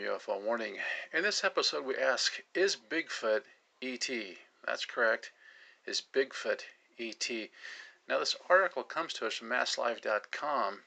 [0.00, 0.78] UFO Warning.
[1.12, 3.42] In this episode, we ask Is Bigfoot
[3.82, 4.08] ET?
[4.64, 5.30] That's correct.
[5.84, 6.62] Is Bigfoot
[6.98, 7.50] ET?
[8.08, 10.82] Now, this article comes to us from MassLive.com,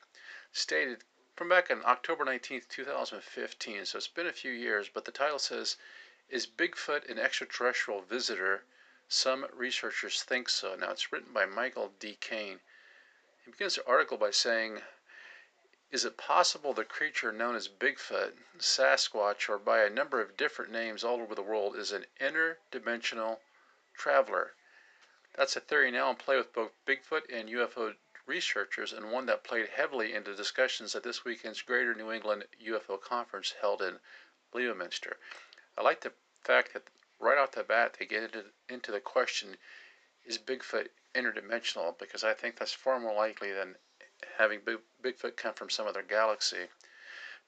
[0.51, 1.03] stated
[1.35, 5.39] from back on October 19th, 2015, so it's been a few years, but the title
[5.39, 5.77] says
[6.29, 8.63] Is Bigfoot an extraterrestrial visitor?
[9.07, 10.75] Some researchers think so.
[10.75, 12.17] Now, it's written by Michael D.
[12.19, 12.61] Kane.
[13.45, 14.81] He begins the article by saying,
[15.93, 20.71] is it possible the creature known as Bigfoot, Sasquatch, or by a number of different
[20.71, 23.37] names all over the world is an interdimensional
[23.93, 24.55] traveler?
[25.35, 27.93] That's a theory now in play with both Bigfoot and UFO
[28.25, 32.99] researchers, and one that played heavily into discussions at this weekend's Greater New England UFO
[32.99, 33.99] Conference held in
[34.51, 35.17] Leominster.
[35.77, 36.89] I like the fact that
[37.19, 39.57] right off the bat they get into, into the question
[40.25, 41.95] is Bigfoot interdimensional?
[41.99, 43.75] Because I think that's far more likely than
[44.37, 44.61] having
[45.01, 46.69] Bigfoot come from some other galaxy.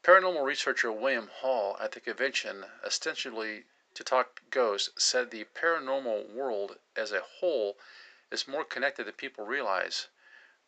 [0.04, 6.78] Paranormal researcher William Hall at the convention, ostensibly to talk ghosts, said the paranormal world
[6.96, 7.80] as a whole
[8.30, 10.10] is more connected than people realize,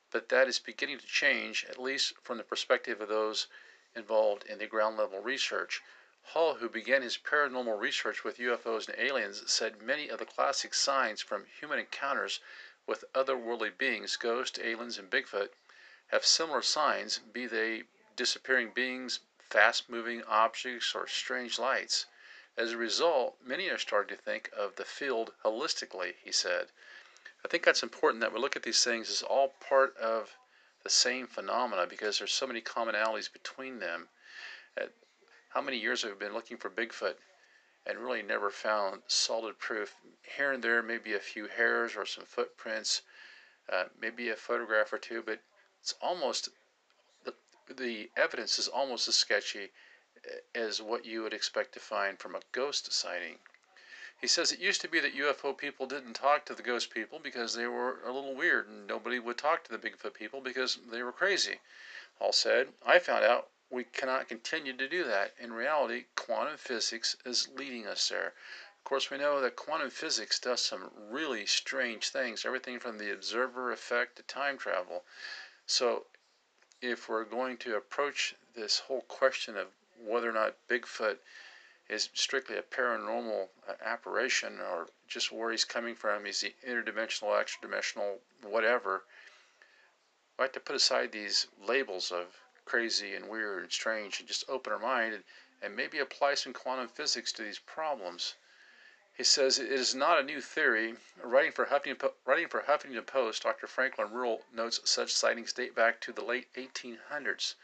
[0.09, 3.47] but that is beginning to change, at least from the perspective of those
[3.93, 5.81] involved in the ground level research.
[6.21, 10.73] Hall, who began his paranormal research with UFOs and aliens, said many of the classic
[10.73, 12.39] signs from human encounters
[12.85, 15.49] with otherworldly beings, ghosts, aliens, and Bigfoot,
[16.07, 17.83] have similar signs, be they
[18.15, 19.19] disappearing beings,
[19.49, 22.05] fast moving objects, or strange lights.
[22.57, 26.71] As a result, many are starting to think of the field holistically, he said.
[27.45, 30.35] I think that's important that we look at these things as all part of
[30.83, 34.09] the same phenomena because there's so many commonalities between them.
[34.79, 34.87] Uh,
[35.49, 37.15] how many years have we been looking for Bigfoot
[37.85, 39.95] and really never found solid proof?
[40.37, 43.01] Here and there, maybe a few hairs or some footprints,
[43.71, 45.39] uh, maybe a photograph or two, but
[45.87, 46.49] it's almost
[47.23, 47.33] the,
[47.73, 49.69] the evidence is almost as sketchy
[50.53, 53.35] as what you would expect to find from a ghost sighting.
[54.19, 57.19] He says it used to be that UFO people didn't talk to the ghost people
[57.19, 60.77] because they were a little weird, and nobody would talk to the Bigfoot people because
[60.91, 61.61] they were crazy.
[62.19, 65.35] Hall said, I found out we cannot continue to do that.
[65.39, 68.33] In reality, quantum physics is leading us there.
[68.77, 73.11] Of course, we know that quantum physics does some really strange things, everything from the
[73.11, 75.03] observer effect to time travel.
[75.67, 76.05] So,
[76.81, 79.67] if we're going to approach this whole question of
[79.99, 81.17] whether or not Bigfoot
[81.89, 87.39] is strictly a paranormal uh, apparition or just where he's coming from, is he interdimensional,
[87.39, 89.03] extra dimensional, whatever,
[90.37, 92.27] we have to put aside these labels of
[92.65, 95.23] crazy and weird and strange and just open our mind and,
[95.61, 98.35] and maybe apply some quantum physics to these problems.
[99.17, 100.95] He says it is not a new theory.
[101.23, 103.65] Writing for Huffington, writing for Huffington Post, Dr.
[103.65, 107.55] Franklin Ruehl notes such sightings date back to the late 1800s.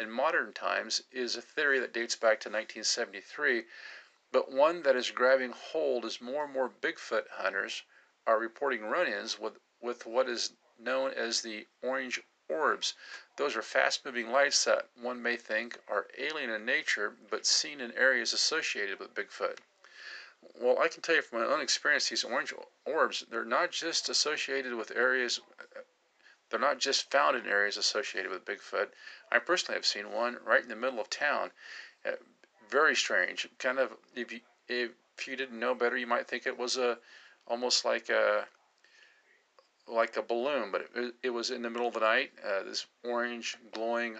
[0.00, 3.66] In modern times, it is a theory that dates back to 1973,
[4.32, 7.84] but one that is grabbing hold as more and more Bigfoot hunters
[8.26, 12.94] are reporting run-ins with, with what is known as the orange orbs.
[13.36, 17.92] Those are fast-moving lights that one may think are alien in nature, but seen in
[17.92, 19.58] areas associated with Bigfoot.
[20.60, 24.08] Well, I can tell you from my own experience, these orange orbs, they're not just
[24.08, 25.40] associated with areas,
[26.50, 28.88] they're not just found in areas associated with Bigfoot.
[29.30, 31.50] I personally have seen one right in the middle of town.
[32.04, 32.12] Uh,
[32.68, 33.48] very strange.
[33.58, 34.90] Kind of, if you, if
[35.26, 36.98] you didn't know better, you might think it was a,
[37.46, 38.46] almost like a,
[39.88, 42.30] like a balloon, but it, it was in the middle of the night.
[42.44, 44.16] Uh, this orange glowing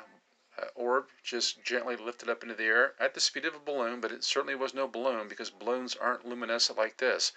[0.59, 4.01] uh, orb just gently lifted up into the air at the speed of a balloon,
[4.01, 7.33] but it certainly was no balloon because balloons aren't luminescent like this,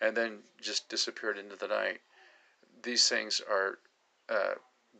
[0.00, 2.00] and then just disappeared into the night.
[2.82, 3.78] These things are
[4.28, 4.54] uh,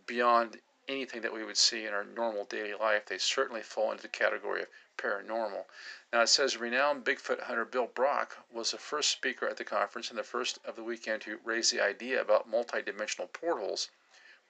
[0.06, 3.06] beyond anything that we would see in our normal daily life.
[3.06, 4.68] They certainly fall into the category of
[4.98, 5.64] paranormal.
[6.12, 10.10] Now it says renowned Bigfoot hunter Bill Brock was the first speaker at the conference
[10.10, 13.88] and the first of the weekend to raise the idea about multidimensional portals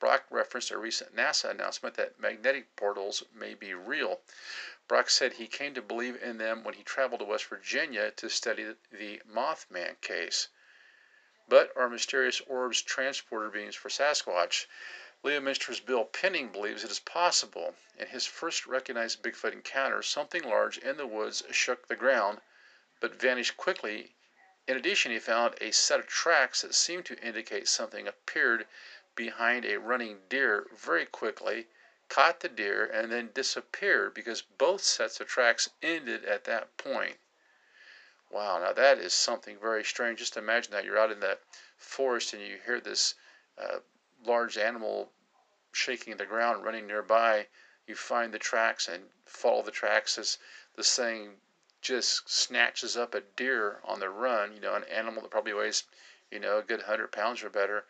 [0.02, 4.20] Brock referenced a recent NASA announcement that magnetic portals may be real.
[4.88, 8.28] Brock said he came to believe in them when he traveled to West Virginia to
[8.28, 10.48] study the Mothman case.
[11.46, 14.66] But are mysterious orbs transporter beams for Sasquatch?
[15.22, 17.76] Leominster's Bill Penning believes it is possible.
[17.96, 22.40] In his first recognized Bigfoot encounter, something large in the woods shook the ground,
[22.98, 24.16] but vanished quickly.
[24.66, 28.66] In addition, he found a set of tracks that seemed to indicate something appeared
[29.14, 31.66] behind a running deer very quickly,
[32.08, 37.18] caught the deer, and then disappeared because both sets of tracks ended at that point.
[38.30, 40.18] Wow, now that is something very strange.
[40.18, 41.38] Just imagine that you're out in the
[41.76, 43.14] forest and you hear this
[43.58, 43.80] uh,
[44.24, 45.10] large animal
[45.72, 47.46] shaking the ground, running nearby.
[47.86, 50.38] you find the tracks and follow the tracks as
[50.76, 51.40] this thing
[51.80, 55.84] just snatches up a deer on the run, you know, an animal that probably weighs,
[56.30, 57.84] you know, a good 100 pounds or better,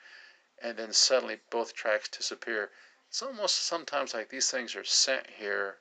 [0.62, 2.70] and then suddenly both tracks disappear.
[3.08, 5.76] It's almost sometimes like these things are sent here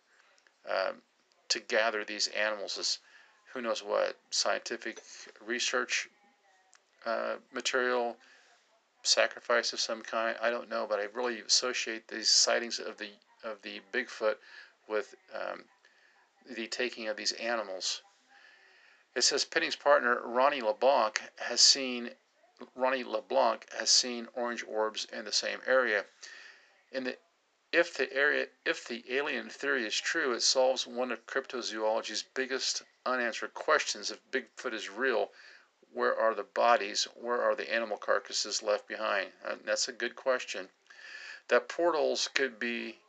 [0.70, 1.02] um,
[1.50, 3.00] to gather these animals as
[3.54, 5.02] who knows what scientific
[5.46, 6.10] research
[7.06, 8.16] uh, material,
[9.04, 10.38] sacrifice of some kind.
[10.42, 13.10] I don't know, but I really associate these sightings of the
[13.44, 14.36] of the Bigfoot
[14.88, 15.64] with um,
[16.56, 18.02] the taking of these animals.
[19.16, 22.12] It says Penning's partner Ronnie LeBlanc has seen
[22.76, 26.06] Ronnie LeBlanc has seen orange orbs in the same area.
[26.92, 27.18] In the
[27.72, 32.84] if the area if the alien theory is true, it solves one of cryptozoology's biggest
[33.06, 34.12] unanswered questions.
[34.12, 35.32] If Bigfoot is real,
[35.92, 37.06] where are the bodies?
[37.16, 39.34] Where are the animal carcasses left behind?
[39.44, 40.70] And that's a good question.
[41.48, 43.00] That portals could be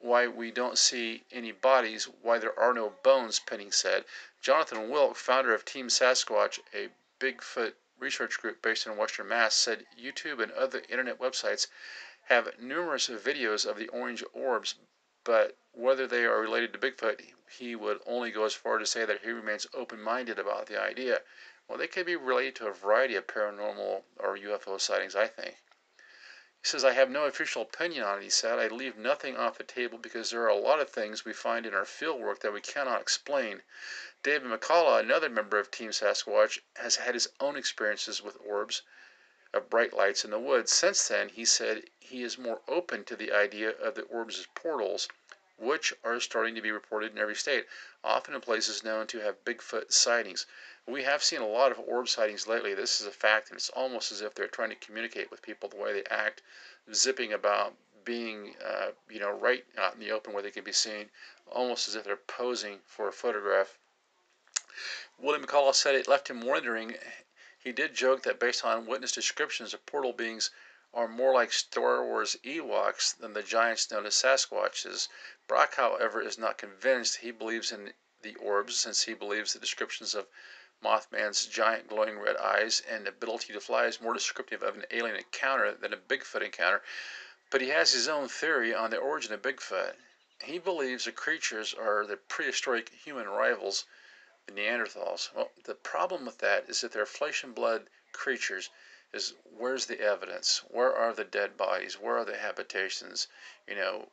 [0.00, 4.04] why we don't see any bodies, why there are no bones, Penning said.
[4.40, 9.86] Jonathan Wilk, founder of Team Sasquatch, a Bigfoot research group based in Western Mass, said
[9.96, 11.68] YouTube and other internet websites
[12.24, 14.74] have numerous videos of the orange orbs,
[15.24, 17.20] but whether they are related to Bigfoot,
[17.58, 20.80] he would only go as far to say that he remains open minded about the
[20.80, 21.20] idea.
[21.68, 25.56] Well, they could be related to a variety of paranormal or UFO sightings, I think.
[26.62, 28.58] He says, I have no official opinion on it, he said.
[28.58, 31.64] I leave nothing off the table because there are a lot of things we find
[31.64, 33.62] in our field work that we cannot explain.
[34.22, 38.82] David McCullough, another member of Team Sasquatch, has had his own experiences with orbs
[39.54, 40.70] of bright lights in the woods.
[40.70, 44.46] Since then, he said he is more open to the idea of the orbs as
[44.54, 45.08] portals,
[45.56, 47.66] which are starting to be reported in every state,
[48.04, 50.44] often in places known to have Bigfoot sightings.
[50.90, 52.74] We have seen a lot of orb sightings lately.
[52.74, 55.68] This is a fact, and it's almost as if they're trying to communicate with people
[55.68, 56.42] the way they act,
[56.92, 60.72] zipping about, being, uh, you know, right out in the open where they can be
[60.72, 61.08] seen,
[61.46, 63.78] almost as if they're posing for a photograph.
[65.16, 66.98] William McCullough said it left him wondering.
[67.56, 70.50] He did joke that based on witness descriptions of portal beings
[70.92, 75.06] are more like Star Wars Ewoks than the giants known as Sasquatches.
[75.46, 77.18] Brock, however, is not convinced.
[77.18, 80.26] He believes in the orbs since he believes the descriptions of
[80.82, 85.16] Mothman's giant glowing red eyes and ability to fly is more descriptive of an alien
[85.16, 86.82] encounter than a Bigfoot encounter,
[87.50, 89.96] but he has his own theory on the origin of Bigfoot.
[90.42, 93.84] He believes the creatures are the prehistoric human rivals,
[94.46, 95.30] the Neanderthals.
[95.34, 98.70] Well, the problem with that is that they're flesh and blood creatures.
[99.12, 100.62] Is where's the evidence?
[100.68, 101.98] Where are the dead bodies?
[101.98, 103.28] Where are the habitations?
[103.68, 104.08] You know,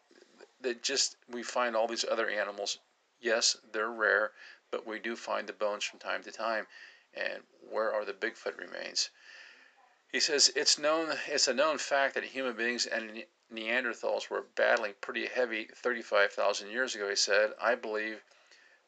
[0.60, 2.80] that just we find all these other animals.
[3.19, 4.34] Yes, they're rare
[4.72, 6.68] but we do find the bones from time to time.
[7.14, 9.10] And where are the Bigfoot remains?
[10.12, 14.96] He says it's known it's a known fact that human beings and Neanderthals were battling
[15.00, 17.10] pretty heavy 35,000 years ago.
[17.10, 18.22] He said, I believe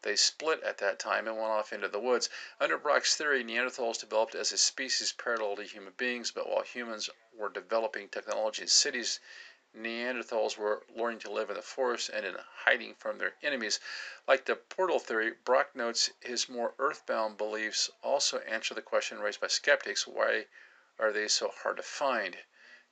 [0.02, 2.30] they split at that time and went off into the woods.
[2.60, 7.10] Under Brock's theory, Neanderthals developed as a species parallel to human beings, but while humans
[7.38, 9.20] were developing technology in cities,
[9.71, 13.80] Neanderthals were learning to live in the forest and in hiding from their enemies.
[14.27, 19.39] Like the portal theory, Brock notes his more earthbound beliefs also answer the question raised
[19.39, 20.48] by skeptics why
[20.98, 22.39] are they so hard to find?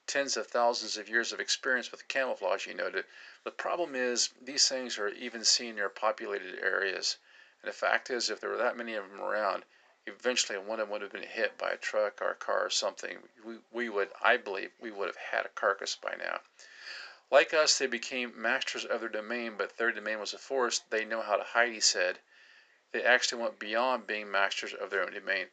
[0.05, 3.05] Tens of thousands of years of experience with camouflage, he noted.
[3.43, 7.17] The problem is, these things are even seen near populated areas.
[7.63, 9.65] And the fact is, if there were that many of them around,
[10.07, 12.69] eventually one of them would have been hit by a truck or a car or
[12.69, 13.17] something.
[13.45, 16.39] We, we would, I believe, we would have had a carcass by now.
[17.29, 20.89] Like us, they became masters of their domain, but their domain was a forest.
[20.89, 22.19] They know how to hide, he said.
[22.93, 25.47] They actually went beyond being masters of their own domain.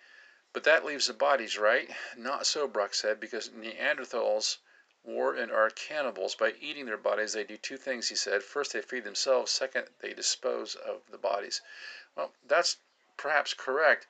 [0.52, 1.90] But that leaves the bodies, right?
[2.16, 4.58] Not so, Brock said, because Neanderthals
[5.02, 6.36] were and are cannibals.
[6.36, 8.44] By eating their bodies, they do two things, he said.
[8.44, 9.50] First, they feed themselves.
[9.50, 11.60] Second, they dispose of the bodies.
[12.16, 12.76] Well, that's
[13.16, 14.06] perhaps correct.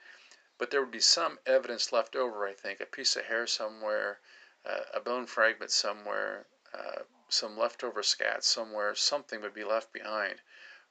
[0.65, 4.21] But there would be some evidence left over, I think, a piece of hair somewhere,
[4.65, 10.41] uh, a bone fragment somewhere, uh, some leftover scat somewhere, something would be left behind,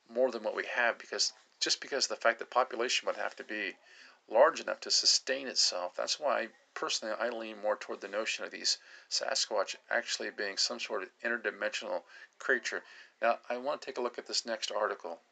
[0.08, 3.44] more than what we have, because just because the fact that population would have to
[3.44, 3.76] be
[4.28, 5.96] large enough to sustain itself.
[5.96, 8.78] That's why personally I lean more toward the notion of these
[9.10, 12.04] Sasquatch actually being some sort of interdimensional
[12.38, 12.84] creature.
[13.24, 15.24] Now I want to take a look at this next article.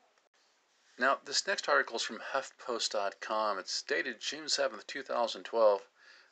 [0.98, 3.58] Now, this next article is from HuffPost.com.
[3.60, 5.82] It's dated June 7th, 2012.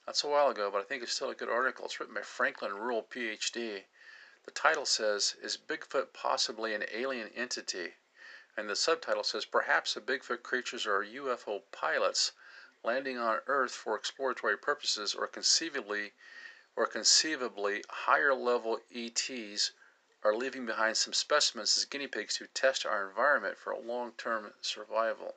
[0.06, 1.86] That's a while ago, but I think it's still a good article.
[1.86, 3.86] It's written by Franklin Ruehl, PhD.
[4.44, 7.96] The title says, Is Bigfoot possibly an alien entity?
[8.58, 12.34] And the subtitle says, Perhaps the Bigfoot creatures are UFO pilots
[12.84, 16.14] landing on Earth for exploratory purposes or conceivably
[16.76, 19.72] or conceivably higher level ETs
[20.24, 25.36] are leaving behind some specimens as guinea pigs to test our environment for long-term survival.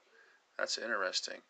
[0.59, 1.43] That's interesting.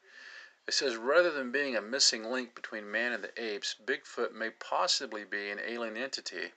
[0.68, 4.50] It says rather than being a missing link between man and the apes, Bigfoot may
[4.50, 6.52] possibly be an alien entity.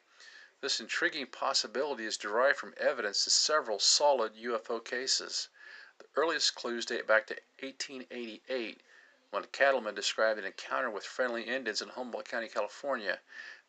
[0.62, 5.50] This intriguing possibility is derived from evidence to several solid UFO cases.
[5.98, 8.82] The earliest clues date back to 1888
[9.32, 13.20] when a cattleman described an encounter with friendly Indians in Humboldt County, California.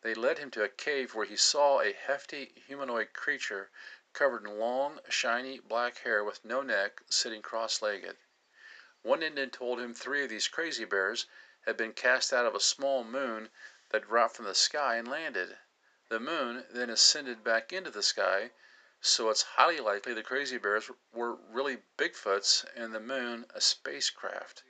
[0.06, 3.72] They led him to a cave where he saw a hefty humanoid creature
[4.12, 8.16] covered in long, shiny black hair with no neck, sitting cross legged.
[9.02, 11.26] One Indian told him three of these crazy bears
[11.62, 13.50] had been cast out of a small moon
[13.90, 15.58] that dropped from the sky and landed.
[16.08, 18.52] The moon then ascended back into the sky,
[19.00, 24.62] so it's highly likely the crazy bears were really Bigfoots and the moon a spacecraft.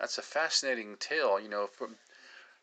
[0.00, 2.00] That's a fascinating tale, you know, from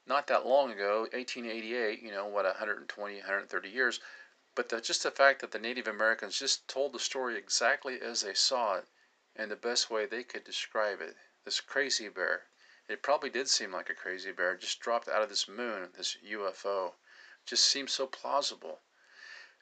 [0.08, 4.00] not that long ago, 1888, you know, what, 120, 130 years.
[4.56, 8.22] But the, just the fact that the Native Americans just told the story exactly as
[8.22, 8.88] they saw it
[9.36, 11.16] and the best way they could describe it.
[11.46, 12.48] This crazy bear.
[12.88, 16.18] It probably did seem like a crazy bear, just dropped out of this moon, this
[16.26, 16.94] UFO
[17.46, 18.80] just seems so plausible.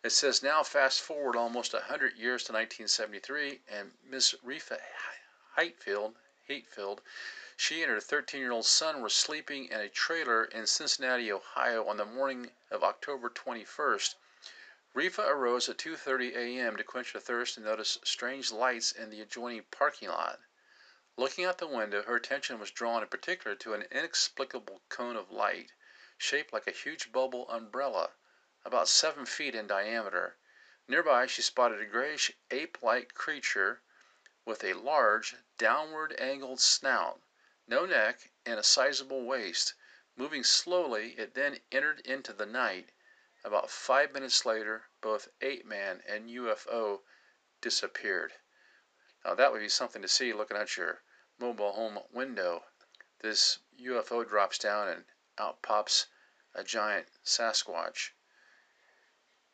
[0.03, 4.77] It says now fast forward almost 100 years to 1973 and Miss Refa
[5.57, 6.13] Heightfield,
[6.47, 6.99] Hatefield,
[7.57, 12.03] she and her 13-year-old son were sleeping in a trailer in Cincinnati, Ohio on the
[12.03, 14.15] morning of October 21st.
[14.93, 16.75] Refa arose at 2:30 a.m.
[16.75, 20.41] to quench her thirst and noticed strange lights in the adjoining parking lot.
[21.15, 25.31] Looking out the window, her attention was drawn in particular to an inexplicable cone of
[25.31, 25.71] light
[26.17, 28.11] shaped like a huge bubble umbrella,
[28.65, 30.35] about seven feet in diameter.
[30.89, 33.81] Nearby she spotted a grayish ape-like creature
[34.43, 37.21] with a large, downward angled snout,
[37.67, 39.73] no neck, and a sizable waist.
[40.15, 42.91] Moving slowly, it then entered into the night.
[43.43, 47.01] About five minutes later, both ape man and UFO
[47.61, 48.33] disappeared.
[49.25, 51.03] Now that would be something to see looking at your
[51.39, 52.65] mobile home window.
[53.19, 55.05] This UFO drops down and
[55.37, 56.07] out pops
[56.53, 58.11] a giant Sasquatch.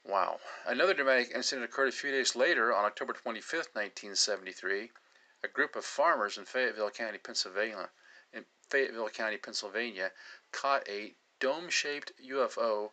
[0.03, 0.39] Wow.
[0.65, 4.91] Another dramatic incident occurred a few days later on October 25, 1973.
[5.43, 7.89] A group of farmers in Fayetteville County, Pennsylvania,
[8.71, 10.13] Fayetteville County, Pennsylvania,
[10.53, 12.91] caught a dome-shaped UFO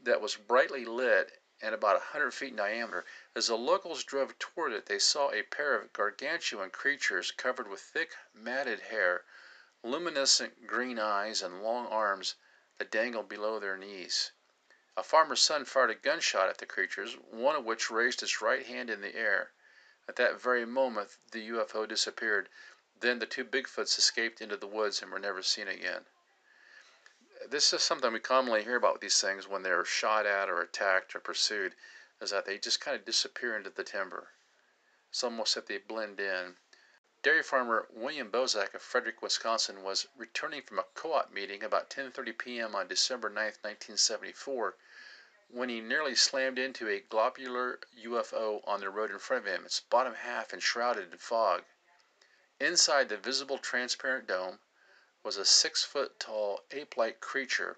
[0.00, 3.04] that was brightly lit and about 100 feet in diameter.
[3.34, 7.80] As the locals drove toward it, they saw a pair of gargantuan creatures covered with
[7.80, 9.24] thick, matted hair,
[9.82, 12.36] luminescent green eyes, and long arms
[12.78, 14.30] that dangled below their knees.
[14.96, 18.64] A farmer's son fired a gunshot at the creatures, one of which raised its right
[18.64, 19.50] hand in the air.
[20.08, 22.48] At that very moment the UFO disappeared.
[23.00, 26.06] Then the two Bigfoots escaped into the woods and were never seen again.
[27.46, 30.62] This is something we commonly hear about with these things when they're shot at or
[30.62, 31.74] attacked or pursued,
[32.22, 34.32] is that they just kind of disappear into the timber.
[35.10, 36.56] It's almost if they blend in.
[37.22, 42.38] Dairy farmer William Bosak of Frederic, Wisconsin was returning from a co-op meeting about 10:30
[42.38, 42.74] p.m.
[42.74, 44.74] on December 9, 1974,
[45.48, 49.66] when he nearly slammed into a globular UFO on the road in front of him,
[49.66, 51.64] its bottom half enshrouded in fog.
[52.58, 54.60] Inside the visible transparent dome
[55.22, 57.76] was a six foot tall ape like creature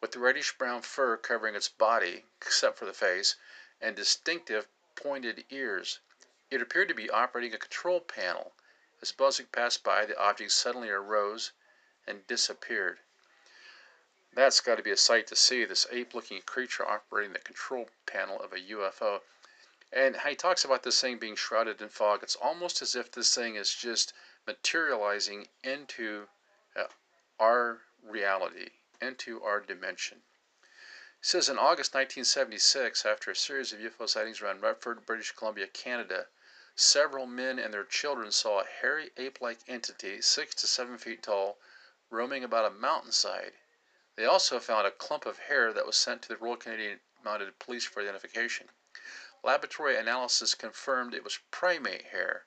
[0.00, 3.34] with reddish brown fur covering its body, except for the face,
[3.80, 5.98] and distinctive pointed ears.
[6.50, 8.54] It appeared to be operating a control panel.
[9.00, 11.50] As Bosak passed by, the object suddenly arose
[12.06, 13.00] and disappeared.
[14.32, 18.40] That's got to be a sight to see, this ape-looking creature operating the control panel
[18.40, 19.22] of a UFO.
[19.92, 22.22] And he talks about this thing being shrouded in fog.
[22.22, 24.14] It's almost as if this thing is just
[24.46, 26.28] materializing into
[26.74, 26.84] uh,
[27.38, 28.70] our reality,
[29.00, 30.22] into our dimension.
[31.20, 35.66] He says in August 1976, after a series of UFO sightings around Redford, British Columbia,
[35.66, 36.26] Canada,
[36.74, 41.58] Several men and their children saw a hairy ape-like entity, six to seven feet tall,
[42.08, 43.52] roaming about a mountainside.
[44.16, 47.58] They also found a clump of hair that was sent to the Royal Canadian Mounted
[47.58, 48.70] Police for identification.
[49.44, 52.46] Laboratory analysis confirmed it was primate hair,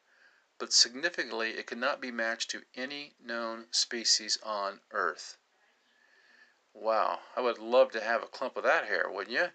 [0.57, 5.37] but significantly it could not be matched to any known species on Earth.
[6.73, 9.51] Wow, I would love to have a clump of that hair, wouldn't you?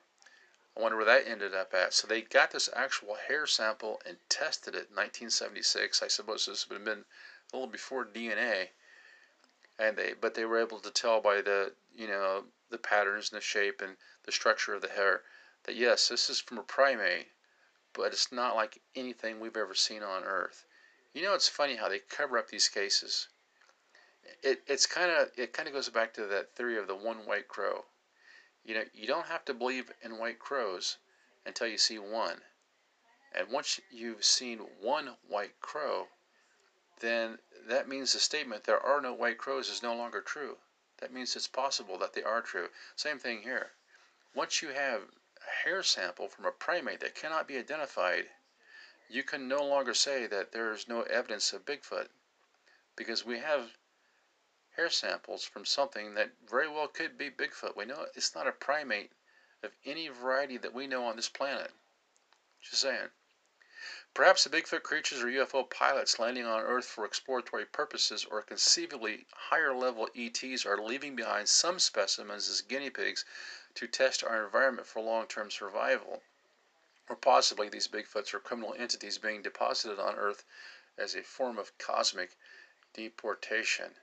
[0.76, 1.94] I wonder where that ended up at.
[1.94, 6.02] So they got this actual hair sample and tested it in 1976.
[6.02, 7.04] I suppose this would have been
[7.52, 8.68] a little before DNA.
[9.78, 13.38] And they, but they were able to tell by the, you know, the patterns and
[13.38, 15.22] the shape and the structure of the hair
[15.64, 17.28] that yes, this is from a primate,
[17.92, 20.64] but it's not like anything we've ever seen on Earth.
[21.12, 23.28] You know, it's funny how they cover up these cases.
[24.42, 27.26] It, it's kind of it kind of goes back to that theory of the one
[27.26, 27.86] white crow.
[28.64, 30.98] You know, you don't have to believe in white crows,
[31.46, 32.42] until you see one.
[33.32, 36.08] And once you've seen one white crow,
[37.00, 40.58] then that means the statement there are no white crows is no longer true.
[40.98, 42.68] That means it's possible that they are true.
[42.96, 43.72] Same thing here.
[44.34, 45.02] Once you have
[45.46, 48.30] a hair sample from a primate that cannot be identified,
[49.08, 52.08] you can no longer say that there is no evidence of Bigfoot
[52.96, 53.76] because we have
[54.76, 57.76] hair samples from something that very well could be Bigfoot.
[57.76, 59.12] We know it's not a primate
[59.62, 61.72] of any variety that we know on this planet.
[62.60, 63.10] Just saying.
[64.12, 69.26] Perhaps the Bigfoot creatures are UFO pilots landing on Earth for exploratory purposes, or conceivably
[69.32, 73.24] higher level ETs are leaving behind some specimens as guinea pigs
[73.74, 76.22] to test our environment for long term survival.
[77.08, 80.44] Or possibly these Bigfoots are criminal entities being deposited on Earth
[80.96, 82.36] as a form of cosmic
[82.92, 83.96] deportation.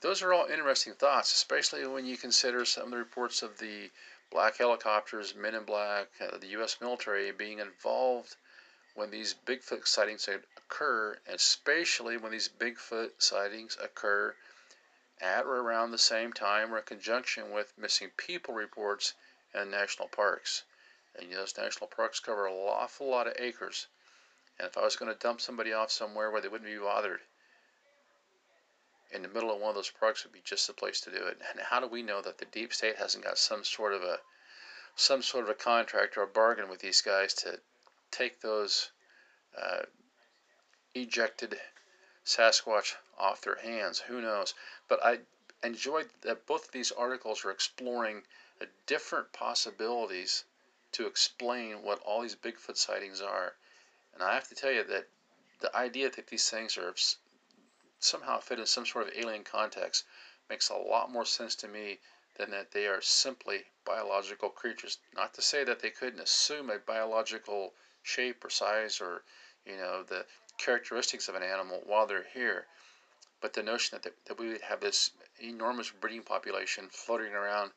[0.00, 3.90] Those are all interesting thoughts, especially when you consider some of the reports of the
[4.30, 6.80] black helicopters, men in black, uh, the U.S.
[6.80, 8.36] military being involved
[8.94, 14.36] when these Bigfoot sightings occur, especially when these Bigfoot sightings occur
[15.20, 19.14] at or around the same time or in conjunction with missing people reports
[19.54, 20.64] in national parks.
[21.14, 23.86] And you know, those national parks cover an awful lot of acres.
[24.58, 27.20] And if I was going to dump somebody off somewhere where they wouldn't be bothered,
[29.10, 31.26] in the middle of one of those parks would be just the place to do
[31.26, 31.40] it.
[31.50, 34.20] And how do we know that the deep state hasn't got some sort of a
[34.94, 37.60] some sort of a contract or a bargain with these guys to
[38.10, 38.90] take those
[39.56, 39.82] uh,
[40.94, 41.58] ejected
[42.24, 44.00] Sasquatch off their hands.
[44.00, 44.54] Who knows?
[44.90, 45.20] But I
[45.62, 48.26] enjoyed that both of these articles are exploring
[48.86, 50.44] different possibilities
[50.90, 53.54] to explain what all these Bigfoot sightings are.
[54.12, 55.06] And I have to tell you that
[55.60, 56.92] the idea that these things are
[58.00, 60.06] somehow fit in some sort of alien context
[60.48, 62.00] makes a lot more sense to me
[62.34, 64.98] than that they are simply biological creatures.
[65.14, 69.22] Not to say that they couldn't assume a biological shape or size or
[69.64, 70.26] you know the
[70.58, 72.66] characteristics of an animal while they're here
[73.40, 77.70] but the notion that, that we would have this enormous breeding population floating around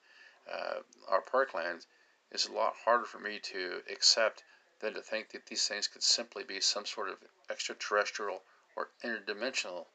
[0.51, 1.85] uh, our parklands
[2.31, 4.43] is a lot harder for me to accept
[4.81, 7.15] than to think that these things could simply be some sort of
[7.49, 8.41] extraterrestrial
[8.75, 9.85] or interdimensional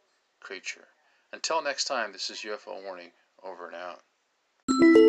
[0.41, 0.89] creature.
[1.33, 3.11] Until next time, this is UFO Warning,
[3.43, 5.08] over and out.